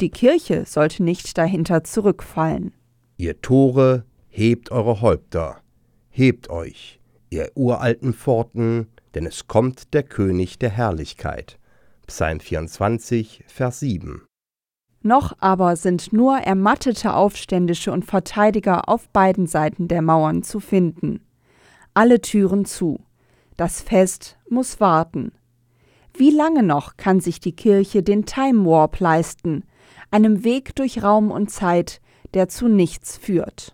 Die 0.00 0.10
Kirche 0.10 0.64
sollte 0.64 1.02
nicht 1.02 1.36
dahinter 1.36 1.84
zurückfallen. 1.84 2.72
Ihr 3.18 3.40
Tore, 3.42 4.04
Hebt 4.36 4.72
eure 4.72 5.00
Häupter, 5.00 5.60
hebt 6.10 6.50
euch, 6.50 6.98
ihr 7.30 7.52
uralten 7.54 8.12
Pforten, 8.12 8.88
denn 9.14 9.26
es 9.26 9.46
kommt 9.46 9.94
der 9.94 10.02
König 10.02 10.58
der 10.58 10.70
Herrlichkeit. 10.70 11.60
Psalm 12.08 12.40
24, 12.40 13.44
Vers 13.46 13.78
7. 13.78 14.26
Noch 15.02 15.36
aber 15.38 15.76
sind 15.76 16.12
nur 16.12 16.36
ermattete 16.36 17.14
Aufständische 17.14 17.92
und 17.92 18.06
Verteidiger 18.06 18.88
auf 18.88 19.08
beiden 19.10 19.46
Seiten 19.46 19.86
der 19.86 20.02
Mauern 20.02 20.42
zu 20.42 20.58
finden. 20.58 21.20
Alle 21.94 22.20
Türen 22.20 22.64
zu. 22.64 22.98
Das 23.56 23.82
Fest 23.82 24.36
muss 24.48 24.80
warten. 24.80 25.30
Wie 26.12 26.32
lange 26.32 26.64
noch 26.64 26.96
kann 26.96 27.20
sich 27.20 27.38
die 27.38 27.54
Kirche 27.54 28.02
den 28.02 28.26
Time 28.26 28.66
Warp 28.66 28.98
leisten, 28.98 29.62
einem 30.10 30.42
Weg 30.42 30.74
durch 30.74 31.04
Raum 31.04 31.30
und 31.30 31.52
Zeit, 31.52 32.00
der 32.34 32.48
zu 32.48 32.66
nichts 32.66 33.16
führt? 33.16 33.73